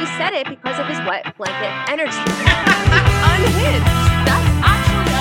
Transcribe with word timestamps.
actually 0.00 0.16
said 0.16 0.32
it 0.32 0.48
because 0.48 0.78
of 0.78 0.86
his 0.86 0.98
wet 1.06 1.36
blanket 1.36 1.90
energy. 1.90 2.16
unhinged. 3.22 3.84
That's 4.26 4.48
actually 4.64 5.12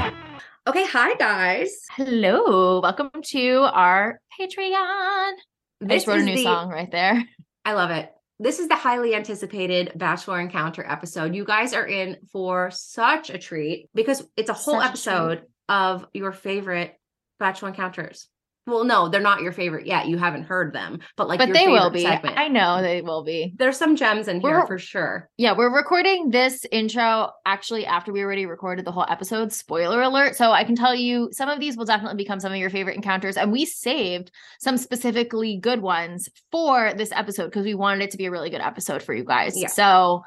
unhinged. 0.00 0.44
Okay, 0.66 0.86
hi 0.86 1.14
guys. 1.16 1.70
Hello, 1.92 2.80
welcome 2.80 3.10
to 3.24 3.68
our 3.72 4.20
Patreon. 4.40 4.72
I 4.72 5.34
This 5.80 6.04
just 6.04 6.06
wrote 6.06 6.20
a 6.20 6.24
new 6.24 6.36
the- 6.36 6.42
song 6.44 6.70
right 6.70 6.90
there. 6.90 7.24
I 7.64 7.74
love 7.74 7.90
it. 7.90 8.10
This 8.40 8.58
is 8.60 8.68
the 8.68 8.76
highly 8.76 9.14
anticipated 9.14 9.92
Bachelor 9.96 10.40
Encounter 10.40 10.84
episode. 10.88 11.34
You 11.34 11.44
guys 11.44 11.74
are 11.74 11.86
in 11.86 12.16
for 12.32 12.70
such 12.70 13.28
a 13.30 13.36
treat 13.36 13.90
because 13.94 14.26
it's 14.36 14.48
a 14.48 14.54
whole 14.54 14.76
Such 14.80 14.84
a 14.84 14.88
episode 14.88 15.42
of 15.68 16.06
your 16.14 16.32
favorite 16.32 16.94
Bachelor 17.38 17.68
Encounters. 17.70 18.28
Well, 18.68 18.84
no, 18.84 19.08
they're 19.08 19.20
not 19.20 19.40
your 19.42 19.52
favorite 19.52 19.86
yet. 19.86 20.06
You 20.08 20.18
haven't 20.18 20.44
heard 20.44 20.72
them, 20.72 21.00
but 21.16 21.26
like, 21.26 21.38
but 21.38 21.52
they 21.52 21.66
will 21.66 21.90
be. 21.90 22.02
Segment. 22.02 22.38
I 22.38 22.48
know 22.48 22.82
they 22.82 23.02
will 23.02 23.24
be. 23.24 23.54
There's 23.56 23.76
some 23.76 23.96
gems 23.96 24.28
in 24.28 24.40
here 24.40 24.50
We're- 24.58 24.66
for 24.66 24.78
sure. 24.78 25.28
Yeah, 25.38 25.54
we're 25.56 25.74
recording 25.74 26.30
this 26.30 26.64
intro 26.70 27.30
actually 27.46 27.86
after 27.86 28.12
we 28.12 28.22
already 28.22 28.46
recorded 28.46 28.84
the 28.84 28.92
whole 28.92 29.06
episode. 29.08 29.52
Spoiler 29.52 30.02
alert. 30.02 30.36
So 30.36 30.52
I 30.52 30.64
can 30.64 30.76
tell 30.76 30.94
you 30.94 31.30
some 31.32 31.48
of 31.48 31.60
these 31.60 31.76
will 31.76 31.84
definitely 31.86 32.16
become 32.22 32.40
some 32.40 32.52
of 32.52 32.58
your 32.58 32.70
favorite 32.70 32.96
encounters. 32.96 33.36
And 33.36 33.50
we 33.50 33.64
saved 33.64 34.30
some 34.60 34.76
specifically 34.76 35.56
good 35.56 35.80
ones 35.80 36.28
for 36.52 36.92
this 36.94 37.10
episode 37.12 37.46
because 37.46 37.64
we 37.64 37.74
wanted 37.74 38.02
it 38.04 38.10
to 38.10 38.18
be 38.18 38.26
a 38.26 38.30
really 38.30 38.50
good 38.50 38.60
episode 38.60 39.02
for 39.02 39.14
you 39.14 39.24
guys. 39.24 39.54
Yeah. 39.60 39.68
So 39.68 40.22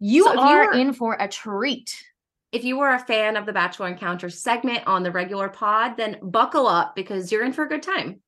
you 0.00 0.24
So 0.24 0.30
if 0.32 0.36
you 0.36 0.40
are 0.42 0.66
were- 0.66 0.72
in 0.74 0.92
for 0.92 1.16
a 1.18 1.28
treat. 1.28 2.02
If 2.54 2.62
you 2.62 2.78
were 2.78 2.94
a 2.94 3.00
fan 3.00 3.36
of 3.36 3.46
the 3.46 3.52
Bachelor 3.52 3.88
Encounter 3.88 4.30
segment 4.30 4.86
on 4.86 5.02
the 5.02 5.10
regular 5.10 5.48
pod, 5.48 5.96
then 5.96 6.18
buckle 6.22 6.68
up 6.68 6.94
because 6.94 7.32
you're 7.32 7.44
in 7.44 7.52
for 7.52 7.64
a 7.64 7.68
good 7.68 7.82
time. 7.82 8.20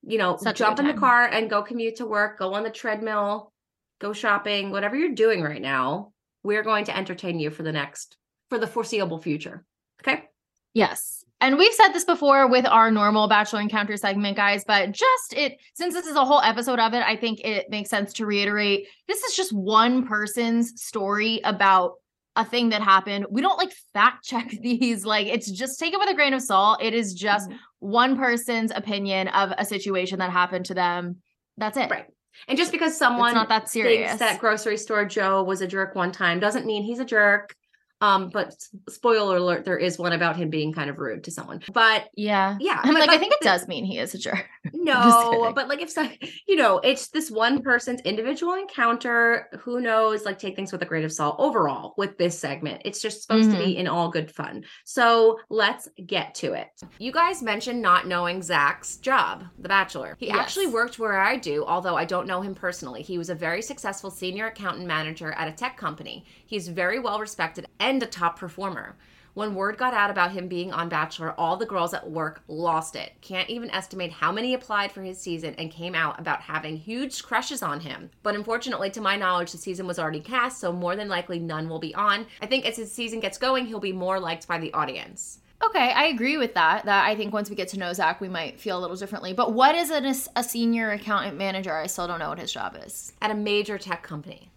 You 0.00 0.16
know, 0.16 0.38
Such 0.38 0.56
jump 0.56 0.78
in 0.78 0.86
the 0.86 0.94
car 0.94 1.26
and 1.26 1.50
go 1.50 1.62
commute 1.62 1.96
to 1.96 2.06
work, 2.06 2.38
go 2.38 2.54
on 2.54 2.62
the 2.62 2.70
treadmill, 2.70 3.52
go 4.00 4.14
shopping, 4.14 4.70
whatever 4.70 4.96
you're 4.96 5.12
doing 5.12 5.42
right 5.42 5.60
now. 5.60 6.14
We're 6.42 6.62
going 6.62 6.86
to 6.86 6.96
entertain 6.96 7.38
you 7.38 7.50
for 7.50 7.64
the 7.64 7.72
next, 7.72 8.16
for 8.48 8.58
the 8.58 8.66
foreseeable 8.66 9.18
future. 9.18 9.66
Okay. 10.00 10.24
Yes. 10.72 11.22
And 11.42 11.58
we've 11.58 11.74
said 11.74 11.88
this 11.88 12.06
before 12.06 12.48
with 12.48 12.64
our 12.64 12.90
normal 12.90 13.28
Bachelor 13.28 13.60
Encounter 13.60 13.98
segment, 13.98 14.38
guys, 14.38 14.64
but 14.66 14.92
just 14.92 15.34
it, 15.34 15.58
since 15.74 15.92
this 15.92 16.06
is 16.06 16.16
a 16.16 16.24
whole 16.24 16.40
episode 16.40 16.78
of 16.78 16.94
it, 16.94 17.02
I 17.06 17.14
think 17.14 17.40
it 17.40 17.68
makes 17.68 17.90
sense 17.90 18.14
to 18.14 18.24
reiterate 18.24 18.86
this 19.06 19.22
is 19.22 19.36
just 19.36 19.52
one 19.52 20.06
person's 20.06 20.82
story 20.82 21.42
about 21.44 21.96
a 22.36 22.44
thing 22.44 22.68
that 22.68 22.82
happened. 22.82 23.26
We 23.30 23.40
don't 23.40 23.56
like 23.58 23.72
fact 23.92 24.24
check 24.24 24.48
these. 24.62 25.04
Like, 25.04 25.26
it's 25.26 25.50
just 25.50 25.78
take 25.80 25.92
it 25.94 25.98
with 25.98 26.10
a 26.10 26.14
grain 26.14 26.34
of 26.34 26.42
salt. 26.42 26.82
It 26.82 26.94
is 26.94 27.14
just 27.14 27.48
Mhm. 27.50 27.58
one 27.80 28.16
person's 28.16 28.70
opinion 28.74 29.28
of 29.28 29.52
a 29.58 29.64
situation 29.64 30.18
that 30.20 30.30
happened 30.30 30.66
to 30.66 30.74
them. 30.74 31.16
That's 31.56 31.76
it. 31.76 31.90
Right. 31.90 32.06
And 32.48 32.58
just 32.58 32.70
because 32.70 32.90
It's 32.90 32.98
someone 32.98 33.34
not 33.34 33.48
that 33.48 33.68
serious. 33.70 34.08
thinks 34.10 34.20
that 34.20 34.38
grocery 34.40 34.76
store 34.76 35.06
Joe 35.06 35.42
was 35.42 35.62
a 35.62 35.66
jerk 35.66 35.94
one 35.94 36.12
time 36.12 36.38
doesn't 36.38 36.66
mean 36.66 36.82
he's 36.82 36.98
a 37.00 37.04
jerk. 37.04 37.54
Um, 38.00 38.28
but 38.30 38.54
spoiler 38.90 39.36
alert, 39.38 39.64
there 39.64 39.78
is 39.78 39.98
one 39.98 40.12
about 40.12 40.36
him 40.36 40.50
being 40.50 40.72
kind 40.72 40.90
of 40.90 40.98
rude 40.98 41.24
to 41.24 41.30
someone. 41.30 41.62
But 41.72 42.10
yeah. 42.14 42.56
yeah, 42.60 42.80
I'm 42.82 42.92
but, 42.92 43.00
like, 43.00 43.10
I 43.10 43.18
think 43.18 43.32
it 43.32 43.40
the- 43.40 43.46
does 43.46 43.66
mean 43.68 43.84
he 43.84 43.98
is 43.98 44.14
a 44.14 44.18
jerk. 44.18 44.46
No, 44.72 45.52
but 45.54 45.68
like 45.68 45.80
if 45.80 45.90
so, 45.90 46.08
you 46.46 46.54
know, 46.56 46.78
it's 46.78 47.08
this 47.08 47.28
one 47.30 47.62
person's 47.62 48.00
individual 48.02 48.54
encounter. 48.54 49.48
Who 49.60 49.80
knows? 49.80 50.24
Like 50.24 50.38
take 50.38 50.54
things 50.54 50.70
with 50.72 50.82
a 50.82 50.84
grain 50.84 51.04
of 51.04 51.12
salt. 51.12 51.36
Overall, 51.38 51.94
with 51.96 52.18
this 52.18 52.38
segment, 52.38 52.82
it's 52.84 53.00
just 53.02 53.22
supposed 53.22 53.50
to 53.50 53.56
be 53.56 53.76
in 53.76 53.88
all 53.88 54.08
good 54.10 54.30
fun. 54.30 54.64
So 54.84 55.38
let's 55.50 55.88
get 56.06 56.34
to 56.36 56.52
it. 56.52 56.68
You 56.98 57.10
guys 57.12 57.42
mentioned 57.42 57.82
not 57.82 58.06
knowing 58.06 58.42
Zach's 58.42 58.96
job, 58.98 59.44
The 59.58 59.68
Bachelor. 59.68 60.16
He 60.18 60.26
Yes. 60.26 60.36
actually 60.38 60.66
worked 60.68 60.98
where 60.98 61.18
I 61.18 61.36
do, 61.36 61.64
although 61.64 61.96
I 61.96 62.04
don't 62.04 62.26
know 62.26 62.40
him 62.42 62.54
personally. 62.54 63.02
He 63.02 63.18
was 63.18 63.30
a 63.30 63.34
very 63.34 63.62
successful 63.62 64.10
senior 64.10 64.48
accountant 64.48 64.86
manager 64.86 65.32
at 65.32 65.48
a 65.48 65.52
tech 65.52 65.76
company. 65.76 66.24
He's 66.46 66.68
very 66.68 66.98
well 67.00 67.18
respected 67.20 67.66
and 67.80 67.95
a 68.02 68.06
top 68.06 68.38
performer. 68.38 68.96
When 69.34 69.54
word 69.54 69.76
got 69.76 69.92
out 69.92 70.08
about 70.08 70.32
him 70.32 70.48
being 70.48 70.72
on 70.72 70.88
Bachelor, 70.88 71.34
all 71.38 71.58
the 71.58 71.66
girls 71.66 71.92
at 71.92 72.10
work 72.10 72.40
lost 72.48 72.96
it. 72.96 73.12
Can't 73.20 73.50
even 73.50 73.70
estimate 73.70 74.10
how 74.10 74.32
many 74.32 74.54
applied 74.54 74.92
for 74.92 75.02
his 75.02 75.20
season 75.20 75.54
and 75.58 75.70
came 75.70 75.94
out 75.94 76.18
about 76.18 76.40
having 76.40 76.78
huge 76.78 77.22
crushes 77.22 77.62
on 77.62 77.80
him. 77.80 78.08
But 78.22 78.34
unfortunately, 78.34 78.88
to 78.92 79.02
my 79.02 79.14
knowledge, 79.16 79.52
the 79.52 79.58
season 79.58 79.86
was 79.86 79.98
already 79.98 80.20
cast, 80.20 80.58
so 80.58 80.72
more 80.72 80.96
than 80.96 81.10
likely 81.10 81.38
none 81.38 81.68
will 81.68 81.78
be 81.78 81.94
on. 81.94 82.26
I 82.40 82.46
think 82.46 82.64
as 82.64 82.76
his 82.76 82.90
season 82.90 83.20
gets 83.20 83.36
going, 83.36 83.66
he'll 83.66 83.78
be 83.78 83.92
more 83.92 84.18
liked 84.18 84.48
by 84.48 84.56
the 84.56 84.72
audience. 84.72 85.40
Okay, 85.62 85.90
I 85.92 86.04
agree 86.04 86.38
with 86.38 86.54
that. 86.54 86.86
That 86.86 87.04
I 87.04 87.14
think 87.14 87.34
once 87.34 87.50
we 87.50 87.56
get 87.56 87.68
to 87.68 87.78
know 87.78 87.92
Zach, 87.92 88.22
we 88.22 88.28
might 88.28 88.58
feel 88.58 88.78
a 88.78 88.80
little 88.80 88.96
differently. 88.96 89.34
But 89.34 89.52
what 89.52 89.74
is 89.74 89.90
an, 89.90 90.06
a 90.34 90.42
senior 90.42 90.92
accountant 90.92 91.36
manager? 91.36 91.74
I 91.74 91.88
still 91.88 92.06
don't 92.06 92.18
know 92.20 92.30
what 92.30 92.38
his 92.38 92.52
job 92.52 92.74
is. 92.84 93.12
At 93.20 93.30
a 93.30 93.34
major 93.34 93.76
tech 93.76 94.02
company. 94.02 94.50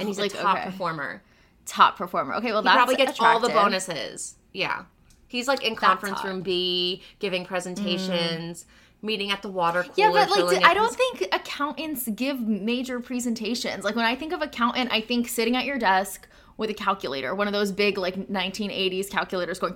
And 0.00 0.08
he's 0.08 0.18
Like, 0.18 0.34
a 0.34 0.38
top 0.38 0.56
okay. 0.56 0.66
performer. 0.66 1.22
Top 1.66 1.96
performer. 1.98 2.34
Okay, 2.36 2.52
well 2.52 2.62
He 2.62 2.66
that's 2.66 2.76
probably 2.76 2.96
gets 2.96 3.20
all 3.20 3.40
the 3.40 3.48
bonuses. 3.48 4.36
Yeah. 4.52 4.84
He's 5.28 5.48
like 5.48 5.62
in 5.64 5.74
conference 5.76 6.20
hot. 6.20 6.28
room 6.28 6.40
B, 6.42 7.02
giving 7.18 7.44
presentations, 7.44 8.64
meeting 9.02 9.30
at 9.30 9.42
the 9.42 9.48
water 9.48 9.82
cooler. 9.82 9.92
Yeah, 9.96 10.10
but 10.10 10.30
like 10.46 10.64
I 10.64 10.72
don't 10.74 10.86
his- 10.86 10.96
think 10.96 11.34
accountants 11.34 12.08
give 12.08 12.40
major 12.40 13.00
presentations. 13.00 13.84
Like 13.84 13.96
when 13.96 14.04
I 14.04 14.14
think 14.14 14.32
of 14.32 14.40
accountant, 14.42 14.90
I 14.92 15.00
think 15.00 15.28
sitting 15.28 15.56
at 15.56 15.64
your 15.64 15.78
desk 15.78 16.28
with 16.56 16.70
a 16.70 16.74
calculator, 16.74 17.34
one 17.34 17.46
of 17.48 17.52
those 17.52 17.72
big 17.72 17.98
like 17.98 18.14
1980s 18.28 19.10
calculators 19.10 19.58
going, 19.58 19.74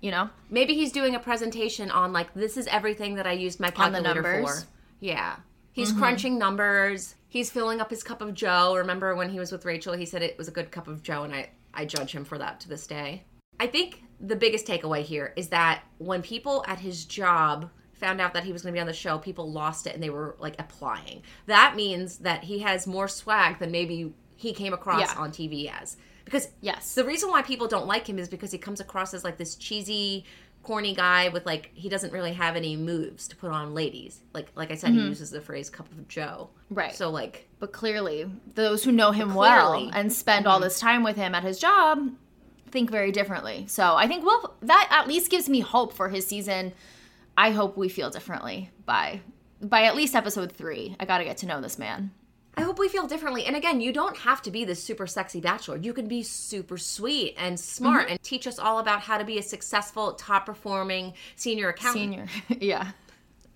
you 0.00 0.10
know. 0.10 0.28
maybe 0.50 0.74
he's 0.74 0.92
doing 0.92 1.14
a 1.14 1.20
presentation 1.20 1.90
on 1.90 2.12
like 2.12 2.34
this 2.34 2.56
is 2.56 2.66
everything 2.66 3.14
that 3.14 3.26
I 3.26 3.32
used 3.32 3.60
my 3.60 3.68
On 3.76 3.92
the 3.92 4.00
calculator 4.00 4.14
numbers. 4.22 4.50
Mm-hmm. 4.50 4.60
for. 4.60 4.66
Yeah. 5.00 5.36
He's 5.72 5.92
crunching 5.92 6.38
numbers. 6.38 7.14
He's 7.34 7.50
filling 7.50 7.80
up 7.80 7.90
his 7.90 8.04
cup 8.04 8.20
of 8.22 8.32
Joe. 8.32 8.76
Remember 8.76 9.16
when 9.16 9.28
he 9.28 9.40
was 9.40 9.50
with 9.50 9.64
Rachel, 9.64 9.92
he 9.94 10.06
said 10.06 10.22
it 10.22 10.38
was 10.38 10.46
a 10.46 10.52
good 10.52 10.70
cup 10.70 10.86
of 10.86 11.02
Joe, 11.02 11.24
and 11.24 11.34
I 11.34 11.50
I 11.74 11.84
judge 11.84 12.12
him 12.12 12.24
for 12.24 12.38
that 12.38 12.60
to 12.60 12.68
this 12.68 12.86
day. 12.86 13.24
I 13.58 13.66
think 13.66 14.04
the 14.20 14.36
biggest 14.36 14.68
takeaway 14.68 15.02
here 15.02 15.32
is 15.34 15.48
that 15.48 15.82
when 15.98 16.22
people 16.22 16.64
at 16.68 16.78
his 16.78 17.04
job 17.04 17.68
found 17.92 18.20
out 18.20 18.34
that 18.34 18.44
he 18.44 18.52
was 18.52 18.62
going 18.62 18.72
to 18.72 18.76
be 18.76 18.80
on 18.80 18.86
the 18.86 18.92
show, 18.92 19.18
people 19.18 19.50
lost 19.50 19.88
it 19.88 19.94
and 19.94 20.00
they 20.02 20.10
were 20.10 20.36
like 20.38 20.54
applying. 20.60 21.22
That 21.46 21.74
means 21.74 22.18
that 22.18 22.44
he 22.44 22.60
has 22.60 22.86
more 22.86 23.08
swag 23.08 23.58
than 23.58 23.72
maybe 23.72 24.14
he 24.36 24.52
came 24.52 24.72
across 24.72 25.00
Yeah. 25.00 25.18
on 25.20 25.32
TV 25.32 25.68
as. 25.68 25.96
Because 26.24 26.50
Yes. 26.60 26.94
the 26.94 27.04
reason 27.04 27.30
why 27.30 27.42
people 27.42 27.66
don't 27.66 27.88
like 27.88 28.08
him 28.08 28.20
is 28.20 28.28
because 28.28 28.52
he 28.52 28.58
comes 28.58 28.78
across 28.78 29.12
as 29.12 29.24
like 29.24 29.38
this 29.38 29.56
cheesy, 29.56 30.24
corny 30.64 30.94
guy 30.94 31.28
with 31.28 31.46
like 31.46 31.70
he 31.74 31.88
doesn't 31.88 32.12
really 32.12 32.32
have 32.32 32.56
any 32.56 32.76
moves 32.76 33.28
to 33.28 33.36
put 33.36 33.50
on 33.50 33.74
ladies. 33.74 34.20
Like 34.32 34.50
like 34.56 34.72
I 34.72 34.74
said, 34.74 34.90
he 34.90 35.00
uses 35.00 35.30
the 35.30 35.40
phrase 35.40 35.70
"cup 35.70 35.90
of 35.92 36.08
Joe." 36.08 36.50
Mm-hmm. 36.50 36.74
Right. 36.74 36.94
So 36.94 37.10
like 37.10 37.48
But 37.60 37.72
clearly, 37.72 38.30
those 38.54 38.82
who 38.84 38.92
know 38.92 39.12
him 39.12 39.34
well 39.34 39.90
and 39.92 40.12
spend 40.12 40.46
all 40.46 40.60
this 40.60 40.80
time 40.80 41.02
with 41.02 41.16
him 41.16 41.34
at 41.34 41.44
his 41.44 41.58
job 41.58 42.10
think 42.70 42.90
very 42.90 43.12
differently. 43.12 43.66
So 43.68 43.94
I 43.94 44.08
think 44.08 44.24
well 44.24 44.56
that 44.62 44.88
at 44.90 45.06
least 45.06 45.30
gives 45.30 45.48
me 45.48 45.60
hope 45.60 45.92
for 45.92 46.08
his 46.08 46.26
season. 46.26 46.72
I 47.36 47.50
hope 47.50 47.76
we 47.76 47.88
feel 47.88 48.10
differently 48.10 48.70
by 48.86 49.20
by 49.60 49.84
at 49.84 49.96
least 49.96 50.14
episode 50.14 50.52
3. 50.52 50.96
I 50.98 51.04
got 51.04 51.18
to 51.18 51.24
get 51.24 51.38
to 51.38 51.46
know 51.46 51.60
this 51.60 51.78
man. 51.78 52.10
I 52.56 52.62
hope 52.62 52.78
we 52.78 52.88
feel 52.88 53.06
differently. 53.06 53.46
And 53.46 53.56
again, 53.56 53.80
you 53.80 53.92
don't 53.92 54.16
have 54.18 54.42
to 54.42 54.50
be 54.50 54.64
this 54.64 54.82
super 54.82 55.06
sexy 55.06 55.40
bachelor. 55.40 55.76
You 55.76 55.92
can 55.92 56.06
be 56.06 56.22
super 56.22 56.78
sweet 56.78 57.34
and 57.36 57.58
smart 57.58 58.04
mm-hmm. 58.04 58.12
and 58.12 58.22
teach 58.22 58.46
us 58.46 58.58
all 58.58 58.78
about 58.78 59.00
how 59.00 59.18
to 59.18 59.24
be 59.24 59.38
a 59.38 59.42
successful, 59.42 60.12
top 60.12 60.46
performing 60.46 61.14
senior 61.36 61.70
accountant. 61.70 62.30
Senior. 62.30 62.58
yeah. 62.60 62.92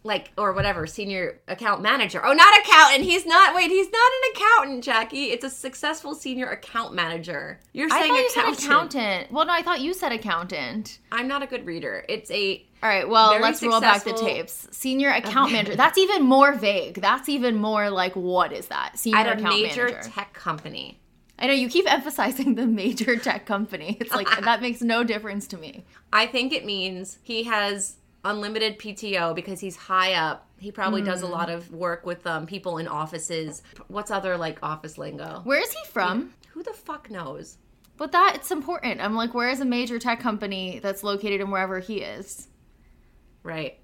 Like 0.05 0.31
or 0.39 0.53
whatever 0.53 0.87
senior 0.87 1.41
account 1.49 1.83
manager 1.83 2.25
oh 2.25 2.33
not 2.33 2.59
accountant 2.61 3.05
he's 3.05 3.27
not 3.27 3.55
wait 3.55 3.71
he's 3.71 3.91
not 3.91 4.13
an 4.13 4.33
accountant 4.35 4.85
jackie 4.85 5.25
it's 5.27 5.45
a 5.45 5.51
successful 5.51 6.15
senior 6.15 6.49
account 6.49 6.95
manager 6.95 7.59
you're 7.73 7.89
saying 7.91 8.13
thought 8.13 8.19
you 8.19 8.31
said 8.31 8.41
accountant. 8.41 8.65
accountant. 8.65 9.33
Well, 9.33 9.47
no, 9.47 9.53
I 9.53 9.63
thought 9.63 9.81
you 9.81 9.93
said 9.93 10.13
accountant. 10.13 10.99
i'm 11.11 11.29
not 11.29 11.43
a 11.43 11.47
good 11.47 11.67
reader 11.67 12.05
it's 12.09 12.31
a 12.31 12.65
All 12.83 12.89
right, 12.89 13.09
well, 13.09 13.41
let's 13.41 13.61
roll 13.63 13.81
back 13.81 14.05
the 14.05 14.13
tapes. 14.13 14.69
Senior 14.71 15.11
account 15.21 15.51
manager. 15.51 15.75
That's 15.75 15.99
even 15.99 16.23
more 16.23 16.55
vague. 16.55 17.01
That's 17.01 17.29
even 17.29 17.57
more 17.57 17.91
like 17.91 18.15
what 18.15 18.53
is 18.53 18.69
that? 18.69 18.97
Senior 18.97 19.19
at 19.19 19.27
a 19.27 19.33
account 19.33 19.61
major 19.61 19.87
manager. 19.87 20.11
tech 20.11 20.33
company 20.33 21.01
I 21.39 21.47
know 21.47 21.53
you 21.53 21.69
keep 21.69 21.91
emphasizing 21.93 22.55
the 22.55 22.67
major 22.67 23.17
tech 23.17 23.47
company. 23.47 23.97
It's 24.01 24.15
like 24.15 24.29
that 24.45 24.61
makes 24.61 24.81
no 24.81 25.05
difference 25.05 25.47
to 25.49 25.57
me. 25.57 25.85
i 26.13 26.27
think 26.27 26.53
it 26.53 26.65
means 26.65 27.19
he 27.23 27.45
has 27.45 27.97
unlimited 28.31 28.79
pto 28.79 29.35
because 29.35 29.59
he's 29.61 29.77
high 29.77 30.13
up 30.15 30.47
he 30.59 30.71
probably 30.73 31.03
does 31.03 31.23
a 31.23 31.27
Hmm. 31.27 31.33
lot 31.33 31.51
of 31.51 31.71
work 31.73 32.05
with 32.05 32.27
um, 32.27 32.47
people 32.47 32.79
in 32.79 32.87
offices 32.89 33.63
what's 33.89 34.11
other 34.11 34.37
like 34.37 34.59
office 34.63 34.99
lingo 34.99 35.41
Where 35.45 35.61
is 35.63 35.73
he 35.73 35.85
from? 35.91 36.33
who 36.53 36.63
the 36.63 36.73
fuck 36.73 37.11
knows 37.11 37.59
But 37.97 38.13
that 38.13 38.33
it's 38.37 38.51
important. 38.53 39.01
I'm 39.01 39.15
like, 39.17 39.35
where 39.35 39.51
is 39.51 39.61
a 39.61 39.65
major 39.65 39.99
tech 39.99 40.21
company 40.21 40.79
that's 40.85 41.03
located 41.03 41.41
in 41.41 41.51
wherever 41.51 41.79
he 41.81 41.97
is? 42.17 42.49
right 43.43 43.79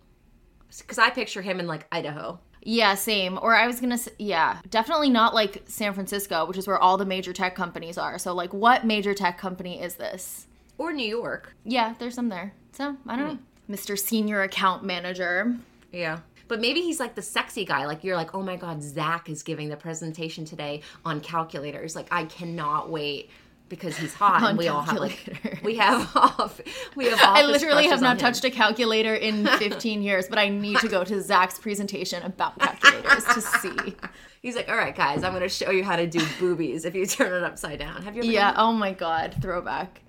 because 0.78 0.98
i 0.98 1.10
picture 1.10 1.42
him 1.42 1.60
in 1.60 1.66
like 1.66 1.86
idaho 1.92 2.38
Yeah, 2.66 2.94
same. 2.96 3.38
Or 3.42 3.54
I 3.54 3.66
was 3.66 3.78
gonna 3.78 3.98
say, 3.98 4.12
yeah, 4.18 4.60
definitely 4.70 5.10
not 5.10 5.34
like 5.34 5.62
San 5.66 5.92
Francisco, 5.92 6.46
which 6.46 6.56
is 6.56 6.66
where 6.66 6.78
all 6.78 6.96
the 6.96 7.04
major 7.04 7.32
tech 7.34 7.54
companies 7.54 7.98
are. 7.98 8.18
So, 8.18 8.32
like, 8.34 8.54
what 8.54 8.86
major 8.86 9.12
tech 9.12 9.36
company 9.36 9.82
is 9.86 9.96
this? 9.96 10.46
or 10.78 10.90
new 10.92 11.06
york 11.18 11.54
Yeah, 11.76 11.92
there's 11.98 12.14
some 12.14 12.30
there. 12.30 12.48
So, 12.72 12.96
I 13.06 13.16
don't 13.16 13.26
know. 13.28 13.38
Mr. 13.70 13.98
Senior 13.98 14.42
Account 14.42 14.84
Manager. 14.84 15.56
Yeah. 15.92 16.18
But 16.48 16.60
maybe 16.60 16.82
he's 16.82 17.00
like 17.00 17.14
the 17.14 17.22
sexy 17.22 17.64
guy. 17.64 17.86
Like 17.86 18.04
you're 18.04 18.16
like, 18.16 18.34
oh 18.34 18.42
my 18.42 18.56
god, 18.56 18.82
Zach 18.82 19.28
is 19.30 19.42
giving 19.42 19.68
the 19.70 19.76
presentation 19.76 20.44
today 20.44 20.82
on 21.04 21.20
calculators. 21.20 21.96
Like 21.96 22.08
I 22.10 22.24
cannot 22.24 22.90
wait 22.90 23.30
because 23.70 23.96
he's 23.96 24.12
hot 24.12 24.42
and 24.42 24.58
we 24.58 24.68
all 24.68 24.82
have 24.82 24.98
like 24.98 25.60
we 25.64 25.76
have 25.76 26.10
off 26.14 26.60
we 26.94 27.06
have 27.06 27.18
I 27.22 27.44
literally 27.46 27.86
have 27.88 28.02
not 28.02 28.18
touched 28.18 28.44
a 28.44 28.50
calculator 28.50 29.14
in 29.14 29.46
15 29.58 30.02
years, 30.02 30.28
but 30.28 30.38
I 30.38 30.50
need 30.50 30.78
to 30.78 30.88
go 30.88 31.02
to 31.02 31.20
Zach's 31.22 31.58
presentation 31.58 32.22
about 32.22 32.58
calculators 32.58 33.24
to 33.24 33.40
see. 33.40 33.96
He's 34.42 34.54
like, 34.54 34.68
all 34.68 34.76
right, 34.76 34.94
guys, 34.94 35.24
I'm 35.24 35.32
going 35.32 35.42
to 35.42 35.48
show 35.48 35.70
you 35.70 35.82
how 35.82 35.96
to 35.96 36.06
do 36.06 36.20
boobies 36.38 36.84
if 36.84 36.94
you 36.94 37.06
turn 37.06 37.32
it 37.32 37.42
upside 37.42 37.78
down. 37.78 38.02
Have 38.02 38.14
you 38.14 38.22
ever 38.22 38.30
Yeah. 38.30 38.52
Oh 38.58 38.74
my 38.74 38.92
God. 38.92 39.34
Throwback. 39.40 40.02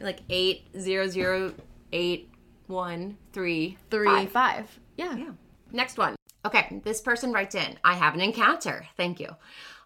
like 0.00 0.20
eight 0.28 0.66
zero 0.76 1.06
zero 1.06 1.54
eight 1.92 2.28
one 2.66 3.16
three 3.32 3.78
Three, 3.90 4.06
five. 4.06 4.30
five. 4.30 4.80
Yeah. 4.96 5.14
Yeah. 5.16 5.30
Next 5.72 5.98
one. 5.98 6.16
Okay, 6.44 6.80
this 6.84 7.00
person 7.00 7.32
writes 7.32 7.54
in 7.54 7.78
I 7.84 7.94
have 7.94 8.14
an 8.14 8.20
encounter. 8.20 8.86
Thank 8.96 9.20
you. 9.20 9.30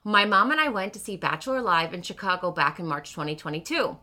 My 0.04 0.24
mom 0.24 0.50
and 0.50 0.60
I 0.60 0.68
went 0.68 0.92
to 0.94 0.98
see 0.98 1.16
Bachelor 1.16 1.60
Live 1.60 1.92
in 1.92 2.02
Chicago 2.02 2.50
back 2.50 2.78
in 2.78 2.86
March 2.86 3.10
2022. 3.12 3.96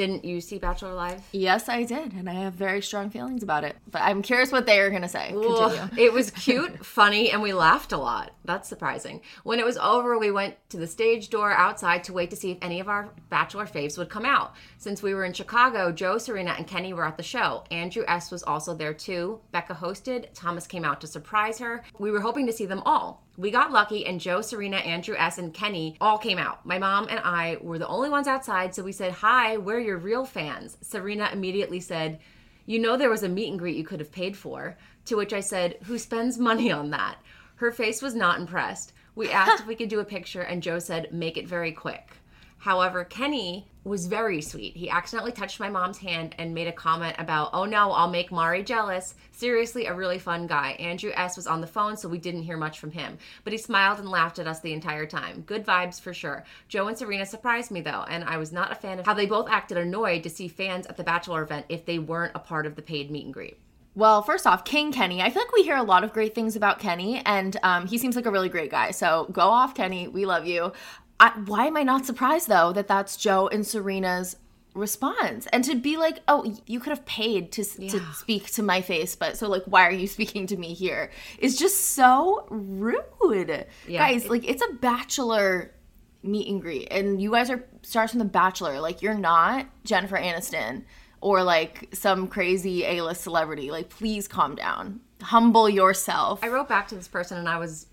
Didn't 0.00 0.24
you 0.24 0.40
see 0.40 0.58
Bachelor 0.58 0.94
Live? 0.94 1.20
Yes, 1.30 1.68
I 1.68 1.82
did, 1.84 2.14
and 2.14 2.26
I 2.26 2.32
have 2.32 2.54
very 2.54 2.80
strong 2.80 3.10
feelings 3.10 3.42
about 3.42 3.64
it. 3.64 3.76
But 3.90 4.00
I'm 4.00 4.22
curious 4.22 4.50
what 4.50 4.64
they 4.64 4.80
are 4.80 4.88
gonna 4.88 5.10
say. 5.10 5.28
Continue. 5.28 5.56
Ugh, 5.56 5.90
it 5.98 6.10
was 6.10 6.30
cute, 6.30 6.86
funny, 6.86 7.30
and 7.30 7.42
we 7.42 7.52
laughed 7.52 7.92
a 7.92 7.98
lot. 7.98 8.32
That's 8.46 8.66
surprising. 8.66 9.20
When 9.42 9.58
it 9.58 9.66
was 9.66 9.76
over, 9.76 10.18
we 10.18 10.30
went 10.30 10.56
to 10.70 10.78
the 10.78 10.86
stage 10.86 11.28
door 11.28 11.52
outside 11.52 12.02
to 12.04 12.14
wait 12.14 12.30
to 12.30 12.36
see 12.36 12.52
if 12.52 12.58
any 12.62 12.80
of 12.80 12.88
our 12.88 13.10
Bachelor 13.28 13.66
faves 13.66 13.98
would 13.98 14.08
come 14.08 14.24
out. 14.24 14.54
Since 14.78 15.02
we 15.02 15.12
were 15.12 15.26
in 15.26 15.34
Chicago, 15.34 15.92
Joe, 15.92 16.16
Serena, 16.16 16.54
and 16.56 16.66
Kenny 16.66 16.94
were 16.94 17.04
at 17.04 17.18
the 17.18 17.22
show. 17.22 17.64
Andrew 17.70 18.04
S. 18.08 18.30
was 18.30 18.42
also 18.42 18.74
there 18.74 18.94
too. 18.94 19.38
Becca 19.52 19.74
hosted. 19.74 20.28
Thomas 20.32 20.66
came 20.66 20.86
out 20.86 21.02
to 21.02 21.06
surprise 21.06 21.58
her. 21.58 21.84
We 21.98 22.10
were 22.10 22.22
hoping 22.22 22.46
to 22.46 22.54
see 22.54 22.64
them 22.64 22.82
all. 22.86 23.22
We 23.36 23.50
got 23.50 23.72
lucky, 23.72 24.04
and 24.04 24.20
Joe, 24.20 24.42
Serena, 24.42 24.76
Andrew 24.78 25.14
S., 25.16 25.38
and 25.38 25.54
Kenny 25.54 25.96
all 25.98 26.18
came 26.18 26.36
out. 26.36 26.66
My 26.66 26.78
mom 26.78 27.06
and 27.08 27.20
I 27.20 27.56
were 27.62 27.78
the 27.78 27.86
only 27.86 28.10
ones 28.10 28.26
outside, 28.26 28.74
so 28.74 28.82
we 28.82 28.92
said, 28.92 29.12
Hi, 29.12 29.56
we're 29.56 29.80
your 29.90 29.98
real 29.98 30.24
fans. 30.24 30.78
Serena 30.82 31.28
immediately 31.32 31.80
said, 31.80 32.20
you 32.64 32.78
know, 32.78 32.96
there 32.96 33.10
was 33.10 33.24
a 33.24 33.28
meet 33.28 33.50
and 33.50 33.58
greet 33.58 33.76
you 33.76 33.82
could 33.82 33.98
have 33.98 34.12
paid 34.12 34.36
for. 34.36 34.76
To 35.06 35.16
which 35.16 35.32
I 35.32 35.40
said, 35.40 35.78
Who 35.84 35.98
spends 35.98 36.38
money 36.38 36.70
on 36.70 36.90
that? 36.90 37.16
Her 37.56 37.72
face 37.72 38.00
was 38.00 38.14
not 38.14 38.38
impressed. 38.38 38.92
We 39.16 39.30
asked 39.30 39.62
if 39.62 39.66
we 39.66 39.74
could 39.74 39.88
do 39.88 39.98
a 39.98 40.04
picture, 40.04 40.42
and 40.42 40.62
Joe 40.62 40.78
said, 40.78 41.12
Make 41.12 41.36
it 41.36 41.48
very 41.48 41.72
quick. 41.72 42.18
However, 42.60 43.04
Kenny 43.04 43.66
was 43.84 44.06
very 44.06 44.42
sweet. 44.42 44.76
He 44.76 44.90
accidentally 44.90 45.32
touched 45.32 45.58
my 45.58 45.70
mom's 45.70 45.96
hand 45.96 46.34
and 46.36 46.54
made 46.54 46.66
a 46.66 46.72
comment 46.72 47.16
about, 47.18 47.48
oh 47.54 47.64
no, 47.64 47.90
I'll 47.90 48.10
make 48.10 48.30
Mari 48.30 48.62
jealous. 48.62 49.14
Seriously, 49.32 49.86
a 49.86 49.94
really 49.94 50.18
fun 50.18 50.46
guy. 50.46 50.72
Andrew 50.72 51.10
S. 51.14 51.36
was 51.36 51.46
on 51.46 51.62
the 51.62 51.66
phone, 51.66 51.96
so 51.96 52.06
we 52.06 52.18
didn't 52.18 52.42
hear 52.42 52.58
much 52.58 52.78
from 52.78 52.90
him. 52.90 53.16
But 53.44 53.54
he 53.54 53.58
smiled 53.58 53.98
and 53.98 54.10
laughed 54.10 54.38
at 54.38 54.46
us 54.46 54.60
the 54.60 54.74
entire 54.74 55.06
time. 55.06 55.40
Good 55.46 55.64
vibes 55.64 55.98
for 55.98 56.12
sure. 56.12 56.44
Joe 56.68 56.88
and 56.88 56.98
Serena 56.98 57.24
surprised 57.24 57.70
me 57.70 57.80
though, 57.80 58.04
and 58.08 58.24
I 58.24 58.36
was 58.36 58.52
not 58.52 58.72
a 58.72 58.74
fan 58.74 58.98
of 58.98 59.06
how 59.06 59.14
they 59.14 59.24
both 59.24 59.48
acted 59.48 59.78
annoyed 59.78 60.22
to 60.24 60.30
see 60.30 60.46
fans 60.46 60.86
at 60.86 60.98
the 60.98 61.04
Bachelor 61.04 61.42
event 61.42 61.64
if 61.70 61.86
they 61.86 61.98
weren't 61.98 62.32
a 62.34 62.40
part 62.40 62.66
of 62.66 62.76
the 62.76 62.82
paid 62.82 63.10
meet 63.10 63.24
and 63.24 63.32
greet. 63.32 63.58
Well, 63.94 64.22
first 64.22 64.46
off, 64.46 64.64
King 64.64 64.92
Kenny. 64.92 65.20
I 65.20 65.30
feel 65.30 65.42
like 65.42 65.52
we 65.52 65.64
hear 65.64 65.76
a 65.76 65.82
lot 65.82 66.04
of 66.04 66.12
great 66.12 66.34
things 66.34 66.54
about 66.54 66.78
Kenny, 66.78 67.22
and 67.24 67.56
um, 67.62 67.86
he 67.86 67.98
seems 67.98 68.14
like 68.14 68.26
a 68.26 68.30
really 68.30 68.48
great 68.50 68.70
guy. 68.70 68.92
So 68.92 69.26
go 69.32 69.48
off, 69.48 69.74
Kenny. 69.74 70.06
We 70.06 70.26
love 70.26 70.46
you. 70.46 70.72
I, 71.20 71.30
why 71.46 71.66
am 71.66 71.76
I 71.76 71.82
not 71.84 72.06
surprised 72.06 72.48
though 72.48 72.72
that 72.72 72.88
that's 72.88 73.16
Joe 73.16 73.46
and 73.48 73.64
Serena's 73.64 74.36
response? 74.74 75.46
And 75.52 75.62
to 75.64 75.74
be 75.76 75.96
like, 75.96 76.20
oh, 76.28 76.56
you 76.66 76.80
could 76.80 76.90
have 76.90 77.04
paid 77.04 77.52
to 77.52 77.64
to 77.64 78.00
speak 78.14 78.50
to 78.52 78.62
my 78.62 78.80
face, 78.80 79.14
but 79.16 79.36
so 79.36 79.48
like, 79.48 79.64
why 79.66 79.86
are 79.86 79.92
you 79.92 80.06
speaking 80.06 80.46
to 80.48 80.56
me 80.56 80.72
here? 80.74 81.10
Is 81.38 81.58
just 81.58 81.90
so 81.90 82.46
rude, 82.50 83.66
Yeah, 83.86 84.08
guys. 84.08 84.24
it- 84.24 84.30
like, 84.30 84.48
it's 84.48 84.62
a 84.62 84.72
bachelor 84.74 85.72
meet 86.22 86.48
and 86.48 86.60
greet, 86.60 86.88
and 86.90 87.20
you 87.20 87.30
guys 87.32 87.48
are 87.50 87.64
stars 87.82 88.10
from 88.10 88.18
The 88.18 88.24
Bachelor. 88.26 88.78
Like, 88.80 89.00
you're 89.02 89.14
not 89.14 89.66
Jennifer 89.84 90.16
Aniston 90.18 90.84
or 91.22 91.42
like 91.42 91.88
some 91.94 92.28
crazy 92.28 92.84
A-list 92.84 93.22
celebrity. 93.22 93.70
Like, 93.70 93.88
please 93.90 94.28
calm 94.28 94.54
down. 94.54 95.00
Humble 95.22 95.68
yourself. 95.68 96.42
I 96.42 96.48
wrote 96.48 96.68
back 96.68 96.88
to 96.88 96.94
this 96.94 97.08
person 97.08 97.36
and 97.38 97.48
I 97.48 97.58
was, 97.58 97.86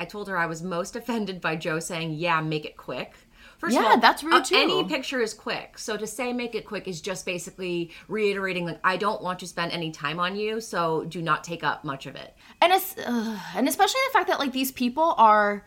I 0.00 0.04
told 0.04 0.28
her 0.28 0.36
I 0.36 0.46
was 0.46 0.62
most 0.62 0.96
offended 0.96 1.40
by 1.40 1.56
Joe 1.56 1.78
saying, 1.80 2.14
"Yeah, 2.14 2.40
make 2.40 2.64
it 2.64 2.76
quick." 2.76 3.14
First 3.58 3.74
Yeah, 3.74 3.80
of 3.80 3.86
all, 3.86 3.98
that's 3.98 4.22
rude, 4.22 4.34
uh, 4.34 4.44
too. 4.44 4.54
Any 4.54 4.84
picture 4.84 5.20
is 5.20 5.34
quick, 5.34 5.78
so 5.78 5.96
to 5.96 6.06
say 6.06 6.32
"make 6.32 6.54
it 6.54 6.64
quick" 6.64 6.86
is 6.86 7.00
just 7.00 7.26
basically 7.26 7.90
reiterating 8.06 8.64
like 8.64 8.78
I 8.84 8.96
don't 8.96 9.20
want 9.20 9.40
to 9.40 9.48
spend 9.48 9.72
any 9.72 9.90
time 9.90 10.20
on 10.20 10.36
you, 10.36 10.60
so 10.60 11.04
do 11.04 11.20
not 11.20 11.42
take 11.42 11.64
up 11.64 11.84
much 11.84 12.06
of 12.06 12.14
it. 12.14 12.36
and 12.62 12.72
it's, 12.72 12.94
and 12.96 13.66
especially 13.68 14.00
the 14.08 14.12
fact 14.12 14.28
that 14.28 14.38
like 14.38 14.52
these 14.52 14.70
people 14.70 15.14
are 15.18 15.66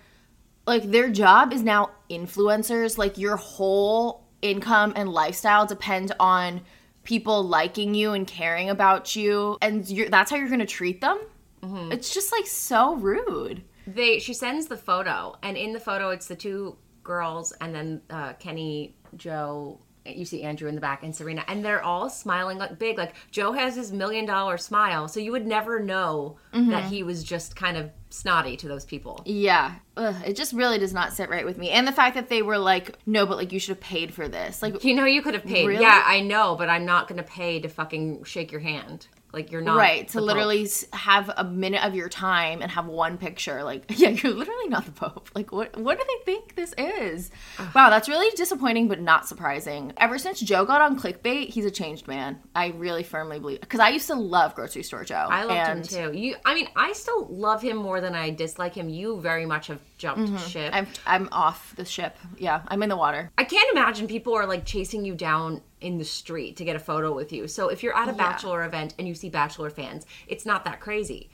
like 0.65 0.83
their 0.91 1.09
job 1.09 1.51
is 1.51 1.63
now 1.63 1.89
influencers 2.09 2.97
like 2.97 3.17
your 3.17 3.35
whole 3.35 4.23
income 4.41 4.93
and 4.95 5.09
lifestyle 5.09 5.65
depend 5.65 6.13
on 6.19 6.61
people 7.03 7.43
liking 7.43 7.93
you 7.95 8.13
and 8.13 8.27
caring 8.27 8.69
about 8.69 9.15
you 9.15 9.57
and 9.61 9.89
you're, 9.89 10.07
that's 10.09 10.29
how 10.31 10.37
you're 10.37 10.49
gonna 10.49 10.65
treat 10.65 11.01
them 11.01 11.19
it's 11.91 12.13
just 12.13 12.31
like 12.31 12.45
so 12.47 12.95
rude 12.95 13.63
They 13.95 14.19
she 14.19 14.33
sends 14.33 14.67
the 14.67 14.77
photo, 14.77 15.35
and 15.43 15.57
in 15.57 15.73
the 15.73 15.79
photo 15.79 16.09
it's 16.09 16.27
the 16.27 16.35
two 16.35 16.77
girls, 17.03 17.51
and 17.61 17.73
then 17.73 18.01
uh, 18.09 18.33
Kenny, 18.33 18.95
Joe. 19.15 19.79
You 20.03 20.25
see 20.25 20.41
Andrew 20.41 20.67
in 20.67 20.73
the 20.73 20.81
back 20.81 21.03
and 21.03 21.15
Serena, 21.15 21.43
and 21.47 21.63
they're 21.63 21.83
all 21.83 22.09
smiling 22.09 22.57
like 22.57 22.79
big. 22.79 22.97
Like 22.97 23.13
Joe 23.29 23.51
has 23.51 23.75
his 23.75 23.91
million 23.91 24.25
dollar 24.25 24.57
smile, 24.57 25.07
so 25.07 25.19
you 25.19 25.31
would 25.31 25.45
never 25.45 25.79
know 25.79 26.37
that 26.71 26.85
he 26.85 27.03
was 27.03 27.23
just 27.23 27.55
kind 27.55 27.77
of 27.77 27.91
snotty 28.13 28.57
to 28.57 28.67
those 28.67 28.85
people. 28.85 29.21
yeah 29.25 29.75
Ugh, 29.97 30.15
it 30.25 30.35
just 30.37 30.53
really 30.53 30.79
does 30.79 30.93
not 30.93 31.13
sit 31.13 31.29
right 31.29 31.45
with 31.45 31.57
me 31.57 31.69
and 31.69 31.85
the 31.87 31.91
fact 31.91 32.15
that 32.15 32.29
they 32.29 32.41
were 32.41 32.57
like 32.57 32.97
no 33.05 33.25
but 33.25 33.37
like 33.37 33.51
you 33.51 33.59
should 33.59 33.69
have 33.75 33.81
paid 33.81 34.13
for 34.13 34.27
this 34.27 34.61
like 34.61 34.83
You 34.83 34.95
know, 34.95 35.05
you 35.05 35.21
could 35.21 35.33
have 35.33 35.43
paid. 35.45 35.67
Really? 35.67 35.81
Yeah, 35.81 36.01
I 36.05 36.21
know, 36.21 36.55
but 36.55 36.69
I'm 36.69 36.85
not 36.85 37.07
going 37.07 37.17
to 37.17 37.23
pay 37.29 37.59
to 37.59 37.67
fucking 37.67 38.23
shake 38.23 38.51
your 38.51 38.61
hand. 38.61 39.07
Like 39.33 39.49
you're 39.51 39.61
not 39.61 39.77
right 39.77 40.05
to 40.09 40.17
Pope. 40.17 40.27
literally 40.27 40.67
have 40.91 41.31
a 41.37 41.45
minute 41.45 41.85
of 41.85 41.95
your 41.95 42.09
time 42.09 42.61
and 42.61 42.69
have 42.69 42.85
one 42.87 43.17
picture 43.17 43.63
like 43.63 43.85
yeah 43.97 44.09
you're 44.09 44.33
literally 44.33 44.67
not 44.67 44.83
the 44.85 44.91
pope 44.91 45.29
like 45.33 45.53
what 45.53 45.77
what 45.77 45.97
do 45.97 46.03
they 46.05 46.25
think 46.33 46.55
this 46.57 46.73
is 46.77 47.31
wow 47.73 47.89
that's 47.89 48.09
really 48.09 48.29
disappointing 48.35 48.89
but 48.89 48.99
not 48.99 49.25
surprising 49.29 49.93
ever 49.95 50.17
since 50.17 50.41
joe 50.41 50.65
got 50.65 50.81
on 50.81 50.99
clickbait 50.99 51.47
he's 51.47 51.63
a 51.63 51.71
changed 51.71 52.09
man 52.09 52.41
i 52.55 52.67
really 52.75 53.03
firmly 53.03 53.39
believe 53.39 53.61
because 53.61 53.79
i 53.79 53.87
used 53.87 54.07
to 54.07 54.15
love 54.15 54.53
grocery 54.53 54.83
store 54.83 55.05
joe 55.05 55.27
I 55.29 55.45
loved 55.45 55.69
and 55.69 55.87
him 55.87 56.11
too. 56.11 56.17
You, 56.19 56.35
I 56.43 56.53
mean, 56.53 56.67
I 56.75 56.91
still 56.91 57.25
love 57.29 57.61
him 57.61 57.77
more 57.77 58.00
than 58.01 58.15
I 58.15 58.31
dislike 58.31 58.73
him. 58.75 58.89
You 58.89 59.19
very 59.21 59.45
much 59.45 59.67
have 59.67 59.79
jumped 59.97 60.39
ship. 60.49 60.73
Mm-hmm. 60.73 60.75
i'm 61.05 61.23
i'm 61.23 61.29
off 61.31 61.73
the 61.75 61.85
ship 61.85 62.17
yeah 62.37 62.61
i'm 62.69 62.81
in 62.81 62.89
the 62.89 62.97
water 62.97 63.29
I 63.37 63.43
can't 63.43 63.69
imagine 63.71 64.07
people 64.07 64.33
are 64.35 64.47
like 64.47 64.65
chasing 64.65 65.05
you 65.05 65.13
down 65.15 65.61
in 65.79 65.97
the 65.99 66.05
street 66.05 66.57
to 66.57 66.65
get 66.65 66.75
a 66.75 66.79
photo 66.79 67.13
with 67.15 67.31
you. 67.31 67.47
So 67.47 67.69
if 67.69 67.81
you're 67.83 67.95
at 67.95 68.09
a 68.09 68.13
bachelor 68.13 68.63
event 68.65 68.93
and 68.99 69.07
you 69.07 69.15
see 69.15 69.29
bachelor 69.29 69.69
fans, 69.69 70.05
it's 70.27 70.45
not 70.45 70.65
that 70.65 70.79
crazy. 70.79 71.29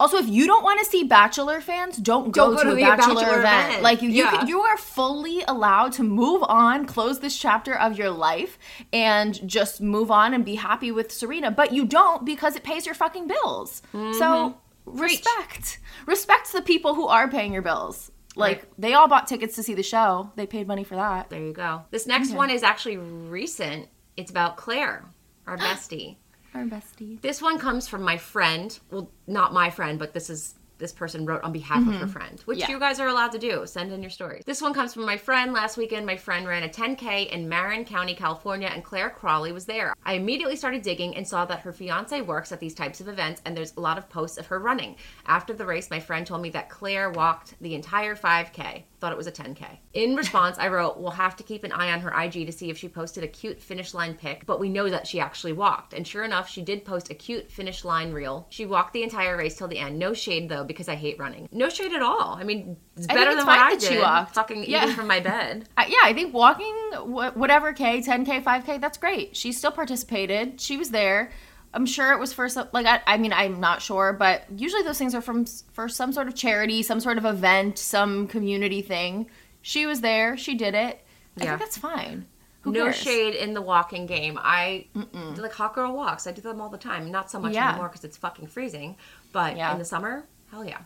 Also, 0.00 0.16
if 0.16 0.28
you 0.28 0.46
don't 0.46 0.62
want 0.62 0.78
to 0.78 0.84
see 0.86 1.02
Bachelor 1.02 1.60
fans, 1.60 1.96
don't 1.96 2.30
go, 2.30 2.54
Don't 2.54 2.56
go 2.56 2.62
to, 2.62 2.68
to 2.68 2.72
a 2.72 2.74
the 2.76 2.82
Bachelor, 2.82 3.14
Bachelor 3.16 3.38
event. 3.40 3.66
event. 3.68 3.82
Like 3.82 4.00
you, 4.00 4.10
you, 4.10 4.22
Yeah. 4.24 4.30
can- 4.30 4.46
you 4.46 4.60
are 4.60 4.76
fully 4.76 5.42
allowed 5.48 5.90
to 5.94 6.04
move 6.04 6.44
on, 6.44 6.86
close 6.86 7.18
this 7.18 7.36
chapter 7.36 7.74
of 7.76 7.98
your 7.98 8.10
life, 8.10 8.60
and 8.92 9.44
just 9.48 9.80
move 9.80 10.08
on 10.12 10.34
and 10.34 10.44
be 10.44 10.54
happy 10.54 10.92
with 10.92 11.10
Serena. 11.10 11.50
But 11.50 11.72
you 11.72 11.84
don't 11.84 12.24
because 12.24 12.54
it 12.54 12.62
pays 12.62 12.86
your 12.86 12.94
fucking 12.94 13.26
bills. 13.26 13.82
Mm-hmm. 13.92 14.16
So 14.20 14.58
respect, 14.94 15.78
respect 16.06 16.52
the 16.52 16.62
people 16.62 16.94
who 16.94 17.06
are 17.06 17.28
paying 17.28 17.52
your 17.52 17.62
bills. 17.62 18.10
Like 18.36 18.58
Right. 18.58 18.72
they 18.78 18.94
all 18.94 19.08
bought 19.08 19.26
tickets 19.26 19.56
to 19.56 19.62
see 19.62 19.74
the 19.74 19.82
show. 19.82 20.30
They 20.36 20.46
paid 20.46 20.68
money 20.68 20.84
for 20.84 20.94
that. 20.96 21.28
There 21.30 21.40
you 21.42 21.52
go. 21.52 21.82
This 21.90 22.06
next 22.06 22.32
one 22.32 22.50
is 22.50 22.62
actually 22.62 22.96
recent. 22.96 23.88
It's 24.16 24.30
about 24.30 24.56
Clare, 24.56 25.04
our 25.46 25.56
bestie. 25.66 26.16
Our 26.54 26.64
bestie. 26.64 27.20
This 27.20 27.42
one 27.42 27.58
comes 27.58 27.88
from 27.88 28.02
my 28.02 28.16
friend. 28.16 28.78
Well, 28.90 29.10
not 29.26 29.52
my 29.52 29.70
friend, 29.70 29.98
but 29.98 30.14
this 30.14 30.30
is 30.30 30.54
this 30.78 30.92
person 30.92 31.26
wrote 31.26 31.42
on 31.42 31.52
behalf 31.52 31.80
of 31.80 31.94
her 31.94 32.04
mm-hmm. 32.04 32.06
friend, 32.06 32.40
which 32.44 32.58
Yeah. 32.58 32.70
you 32.70 32.78
guys 32.78 33.00
are 33.00 33.08
allowed 33.08 33.32
to 33.32 33.38
do. 33.38 33.66
Send 33.66 33.92
in 33.92 34.02
your 34.02 34.10
stories. 34.10 34.44
This 34.44 34.62
one 34.62 34.72
comes 34.72 34.94
from 34.94 35.04
my 35.04 35.16
friend. 35.16 35.52
Last 35.52 35.76
weekend, 35.76 36.06
my 36.06 36.16
friend 36.16 36.46
ran 36.46 36.62
a 36.62 36.68
10K 36.68 37.30
in 37.30 37.48
Marin 37.48 37.84
County, 37.84 38.14
California, 38.14 38.68
and 38.68 38.84
Clare 38.84 39.10
Crawley 39.10 39.52
was 39.52 39.66
there. 39.66 39.94
I 40.04 40.14
immediately 40.14 40.56
started 40.56 40.82
digging 40.82 41.16
and 41.16 41.26
saw 41.26 41.44
that 41.46 41.60
her 41.60 41.72
fiance 41.72 42.20
works 42.22 42.52
at 42.52 42.60
these 42.60 42.74
types 42.74 43.00
of 43.00 43.08
events, 43.08 43.42
and 43.44 43.56
there's 43.56 43.74
a 43.76 43.80
lot 43.80 43.98
of 43.98 44.08
posts 44.08 44.38
of 44.38 44.46
her 44.46 44.58
running. 44.58 44.96
After 45.26 45.52
the 45.52 45.66
race, 45.66 45.90
my 45.90 46.00
friend 46.00 46.26
told 46.26 46.42
me 46.42 46.50
that 46.50 46.68
Clare 46.68 47.10
walked 47.10 47.54
the 47.60 47.74
entire 47.74 48.14
5K. 48.14 48.84
Thought 49.00 49.12
it 49.12 49.18
was 49.18 49.28
a 49.28 49.32
10K. 49.32 49.78
In 49.94 50.16
response, 50.16 50.58
I 50.58 50.66
wrote, 50.68 50.98
We'll 50.98 51.12
have 51.12 51.36
to 51.36 51.44
keep 51.44 51.62
an 51.62 51.70
eye 51.70 51.92
on 51.92 52.00
her 52.00 52.10
IG 52.20 52.46
to 52.46 52.52
see 52.52 52.68
if 52.68 52.76
she 52.78 52.88
posted 52.88 53.22
a 53.22 53.28
cute 53.28 53.60
finish 53.60 53.94
line 53.94 54.14
pic, 54.14 54.44
but 54.44 54.58
we 54.58 54.68
know 54.68 54.88
that 54.90 55.06
she 55.06 55.20
actually 55.20 55.52
walked. 55.52 55.94
And 55.94 56.04
sure 56.06 56.24
enough, 56.24 56.48
she 56.48 56.62
did 56.62 56.84
post 56.84 57.08
a 57.10 57.14
cute 57.14 57.48
finish 57.50 57.84
line 57.84 58.12
reel. 58.12 58.46
She 58.50 58.66
walked 58.66 58.92
the 58.94 59.04
entire 59.04 59.36
race 59.36 59.56
till 59.56 59.68
the 59.68 59.78
end. 59.78 59.98
No 60.00 60.14
shade 60.14 60.48
though, 60.48 60.64
because 60.64 60.88
I 60.88 60.96
hate 60.96 61.18
running. 61.18 61.48
No 61.52 61.68
shade 61.68 61.92
at 61.92 62.02
all. 62.02 62.34
I 62.40 62.42
mean, 62.42 62.76
it's 62.96 63.06
better 63.06 63.30
it's 63.30 63.36
than 63.38 63.46
what 63.46 63.58
I 63.58 63.76
that 63.76 63.82
she 63.82 63.98
walked. 63.98 64.34
Fucking 64.34 64.64
Yeah. 64.68 64.82
eating 64.84 64.96
from 64.96 65.06
my 65.06 65.20
bed. 65.20 65.68
Yeah, 65.88 65.96
I 66.02 66.12
think 66.12 66.34
walking 66.34 66.74
wh- 66.96 67.34
whatever 67.36 67.72
K, 67.72 68.00
10K, 68.02 68.42
5K, 68.42 68.78
that's 68.80 68.98
great. 68.98 69.34
She 69.36 69.52
still 69.52 69.70
participated. 69.70 70.60
She 70.60 70.76
was 70.76 70.90
there. 70.90 71.30
I'm 71.74 71.84
sure 71.86 72.12
it 72.12 72.18
was 72.18 72.32
for 72.32 72.48
some, 72.48 72.68
like, 72.72 72.86
I, 72.86 73.00
I 73.06 73.16
mean, 73.18 73.32
I'm 73.32 73.60
not 73.60 73.82
sure, 73.82 74.12
but 74.12 74.44
usually 74.56 74.82
those 74.82 74.98
things 74.98 75.14
are 75.14 75.20
from 75.20 75.44
for 75.72 75.88
some 75.88 76.12
sort 76.12 76.26
of 76.28 76.34
charity, 76.34 76.82
some 76.82 76.98
sort 77.00 77.18
of 77.18 77.24
event, 77.24 77.78
some 77.78 78.26
community 78.26 78.80
thing. 78.82 79.28
She 79.60 79.84
was 79.86 80.00
there. 80.00 80.36
She 80.36 80.54
did 80.54 80.74
it. 80.74 81.04
I 81.38 81.44
Yeah. 81.44 81.50
think 81.50 81.60
that's 81.60 81.76
fine. 81.76 82.26
Who 82.62 82.72
no 82.72 82.84
cares? 82.84 82.96
shade 82.96 83.34
in 83.34 83.54
the 83.54 83.62
walking 83.62 84.06
game. 84.06 84.38
I 84.42 84.86
do 84.94 85.42
like 85.42 85.52
hot 85.52 85.74
girl 85.74 85.94
walks. 85.94 86.26
I 86.26 86.32
do 86.32 86.40
them 86.40 86.60
all 86.60 86.68
the 86.70 86.78
time. 86.78 87.10
Not 87.10 87.30
so 87.30 87.38
much 87.38 87.52
Yeah. 87.52 87.68
anymore 87.70 87.88
because 87.88 88.04
it's 88.04 88.16
fucking 88.16 88.46
freezing. 88.48 88.96
But 89.32 89.56
Yeah. 89.56 89.72
in 89.72 89.78
the 89.78 89.84
summer, 89.84 90.26
hell 90.50 90.64
yeah. 90.64 90.78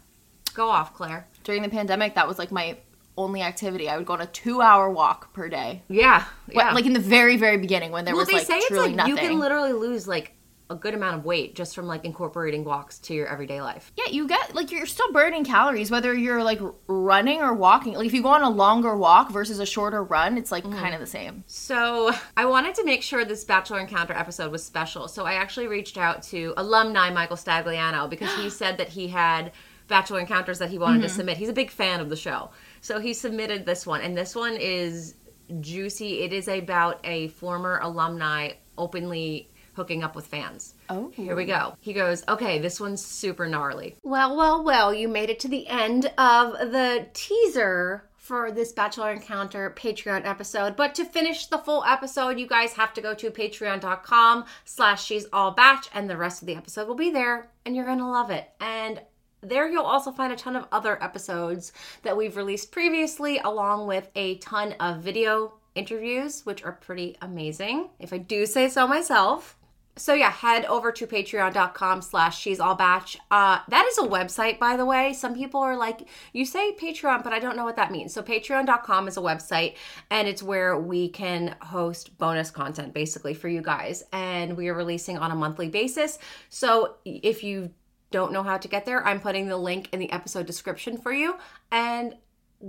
Go 0.54 0.68
off, 0.68 0.94
Clare. 0.94 1.28
During 1.44 1.62
the 1.62 1.68
pandemic, 1.70 2.14
that 2.16 2.28
was 2.28 2.38
like 2.38 2.52
my 2.52 2.76
only 3.16 3.40
activity. 3.42 3.88
I 3.88 3.96
would 3.96 4.06
go 4.06 4.12
on 4.14 4.20
a 4.20 4.26
two-hour 4.26 4.90
walk 4.90 5.32
per 5.32 5.48
day. 5.48 5.82
Yeah. 5.88 6.24
Yeah. 6.48 6.72
Like 6.72 6.86
in 6.86 6.92
the 6.92 7.00
very, 7.00 7.36
very 7.36 7.56
beginning 7.56 7.92
when 7.92 8.04
there 8.04 8.14
well, 8.14 8.22
was 8.22 8.28
they 8.28 8.34
like 8.34 8.46
say 8.46 8.56
it's 8.58 8.66
truly 8.68 8.88
like 8.88 8.96
nothing. 8.96 9.14
you 9.14 9.18
can 9.20 9.38
literally 9.38 9.72
lose 9.72 10.06
like 10.08 10.34
a 10.72 10.76
good 10.76 10.94
amount 10.94 11.16
of 11.16 11.24
weight 11.24 11.54
just 11.54 11.74
from 11.74 11.86
like 11.86 12.04
incorporating 12.04 12.64
walks 12.64 12.98
to 13.00 13.14
your 13.14 13.26
everyday 13.28 13.60
life. 13.60 13.92
Yeah, 13.96 14.10
you 14.10 14.26
get 14.26 14.54
like 14.54 14.72
you're 14.72 14.86
still 14.86 15.12
burning 15.12 15.44
calories 15.44 15.90
whether 15.90 16.12
you're 16.14 16.42
like 16.42 16.60
running 16.88 17.40
or 17.42 17.52
walking. 17.54 17.92
Like 17.94 18.06
if 18.06 18.12
you 18.14 18.22
go 18.22 18.30
on 18.30 18.42
a 18.42 18.50
longer 18.50 18.96
walk 18.96 19.30
versus 19.30 19.58
a 19.60 19.66
shorter 19.66 20.02
run, 20.02 20.36
it's 20.38 20.50
Mm-hmm. 20.50 20.68
like 20.70 20.78
kind 20.80 20.94
of 20.94 21.00
the 21.00 21.06
same. 21.06 21.44
So 21.46 22.10
I 22.36 22.46
wanted 22.46 22.74
to 22.76 22.84
make 22.84 23.02
sure 23.02 23.24
this 23.24 23.44
Bachelor 23.44 23.78
Encounter 23.80 24.14
episode 24.14 24.50
was 24.50 24.64
special. 24.64 25.06
So 25.08 25.24
I 25.24 25.34
actually 25.34 25.66
reached 25.68 25.96
out 25.98 26.22
to 26.24 26.54
alumni 26.56 27.10
Michael 27.10 27.36
Stagliano 27.36 28.08
because 28.10 28.34
he 28.36 28.50
said 28.60 28.78
that 28.78 28.88
he 28.88 29.08
had 29.08 29.52
Bachelor 29.88 30.20
Encounters 30.20 30.58
that 30.58 30.70
he 30.70 30.78
wanted 30.78 31.02
to 31.02 31.08
submit. 31.08 31.36
He's 31.36 31.48
a 31.50 31.52
big 31.52 31.70
fan 31.70 32.00
of 32.00 32.08
the 32.08 32.16
show. 32.16 32.50
So 32.80 32.98
he 32.98 33.12
submitted 33.12 33.66
this 33.66 33.86
one. 33.86 34.00
And 34.00 34.16
this 34.16 34.34
one 34.34 34.56
is 34.56 35.14
juicy. 35.60 36.20
It 36.22 36.32
is 36.32 36.48
about 36.48 37.00
a 37.04 37.28
former 37.28 37.78
alumni 37.82 38.52
openly 38.78 39.50
hooking 39.74 40.02
up 40.02 40.14
with 40.14 40.26
fans. 40.26 40.74
Oh. 40.88 41.10
Here 41.14 41.36
we 41.36 41.44
go. 41.44 41.76
He 41.80 41.92
goes, 41.92 42.24
okay, 42.28 42.58
this 42.58 42.80
one's 42.80 43.04
super 43.04 43.46
gnarly. 43.46 43.96
Well, 44.02 44.36
well, 44.36 44.62
well, 44.62 44.92
you 44.94 45.08
made 45.08 45.30
it 45.30 45.40
to 45.40 45.48
the 45.48 45.66
end 45.68 46.06
of 46.18 46.52
the 46.72 47.06
teaser 47.12 48.04
for 48.16 48.52
this 48.52 48.72
Bachelor 48.72 49.10
Encounter 49.10 49.74
Patreon 49.76 50.24
episode. 50.24 50.76
But 50.76 50.94
to 50.94 51.04
finish 51.04 51.46
the 51.46 51.58
full 51.58 51.84
episode, 51.84 52.38
you 52.38 52.46
guys 52.46 52.72
have 52.74 52.94
to 52.94 53.00
go 53.00 53.14
to 53.14 53.30
patreon.com 53.30 54.44
slash 54.64 55.04
she's 55.04 55.26
all 55.32 55.50
batch 55.50 55.88
and 55.92 56.08
the 56.08 56.16
rest 56.16 56.40
of 56.40 56.46
the 56.46 56.54
episode 56.54 56.86
will 56.86 56.94
be 56.94 57.10
there 57.10 57.50
and 57.66 57.74
you're 57.74 57.84
gonna 57.84 58.08
love 58.08 58.30
it. 58.30 58.48
And 58.60 59.00
there 59.40 59.68
you'll 59.68 59.82
also 59.82 60.12
find 60.12 60.32
a 60.32 60.36
ton 60.36 60.54
of 60.54 60.68
other 60.70 61.02
episodes 61.02 61.72
that 62.02 62.16
we've 62.16 62.36
released 62.36 62.70
previously, 62.70 63.38
along 63.38 63.88
with 63.88 64.08
a 64.14 64.36
ton 64.36 64.74
of 64.78 65.02
video 65.02 65.54
interviews, 65.74 66.46
which 66.46 66.62
are 66.62 66.72
pretty 66.72 67.16
amazing, 67.20 67.90
if 67.98 68.12
I 68.12 68.18
do 68.18 68.46
say 68.46 68.68
so 68.68 68.86
myself. 68.86 69.56
So 69.96 70.14
yeah, 70.14 70.30
head 70.30 70.64
over 70.66 70.90
to 70.90 71.06
patreon.com 71.06 72.00
slash 72.00 72.40
she's 72.40 72.60
all 72.60 72.74
batch. 72.74 73.18
Uh, 73.30 73.58
that 73.68 73.86
is 73.86 73.98
a 73.98 74.02
website, 74.02 74.58
by 74.58 74.76
the 74.76 74.86
way. 74.86 75.12
Some 75.12 75.34
people 75.34 75.60
are 75.60 75.76
like, 75.76 76.08
you 76.32 76.46
say 76.46 76.72
Patreon, 76.72 77.22
but 77.22 77.34
I 77.34 77.38
don't 77.38 77.56
know 77.56 77.64
what 77.64 77.76
that 77.76 77.92
means. 77.92 78.14
So 78.14 78.22
patreon.com 78.22 79.06
is 79.06 79.18
a 79.18 79.20
website 79.20 79.74
and 80.10 80.26
it's 80.26 80.42
where 80.42 80.78
we 80.78 81.10
can 81.10 81.56
host 81.60 82.16
bonus 82.16 82.50
content 82.50 82.94
basically 82.94 83.34
for 83.34 83.48
you 83.48 83.60
guys. 83.60 84.02
And 84.12 84.56
we 84.56 84.68
are 84.68 84.74
releasing 84.74 85.18
on 85.18 85.30
a 85.30 85.36
monthly 85.36 85.68
basis. 85.68 86.18
So 86.48 86.94
if 87.04 87.44
you 87.44 87.70
don't 88.10 88.32
know 88.32 88.42
how 88.42 88.56
to 88.56 88.68
get 88.68 88.86
there, 88.86 89.06
I'm 89.06 89.20
putting 89.20 89.46
the 89.46 89.58
link 89.58 89.90
in 89.92 89.98
the 89.98 90.10
episode 90.10 90.46
description 90.46 90.96
for 90.96 91.12
you. 91.12 91.36
And 91.70 92.16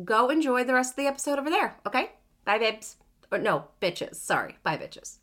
go 0.03 0.30
enjoy 0.30 0.65
the 0.65 0.74
rest 0.74 0.94
of 0.94 0.96
the 0.98 1.08
episode 1.08 1.39
over 1.39 1.50
there. 1.50 1.77
Okay? 1.86 2.12
Bye, 2.44 2.58
babes. 2.58 2.98
Or 3.32 3.38
no, 3.38 3.70
bitches. 3.82 4.15
Sorry. 4.15 4.58
Bye, 4.63 4.77
bitches. 4.77 5.20